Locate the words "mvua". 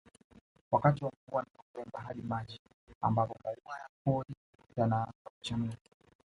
1.27-1.43